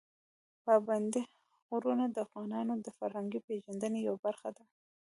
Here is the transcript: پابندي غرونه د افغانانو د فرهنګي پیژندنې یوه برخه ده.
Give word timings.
پابندي 0.63 1.21
غرونه 1.69 2.05
د 2.09 2.15
افغانانو 2.25 2.73
د 2.85 2.87
فرهنګي 2.97 3.39
پیژندنې 3.47 3.99
یوه 4.07 4.19
برخه 4.25 4.49
ده. 4.57 4.63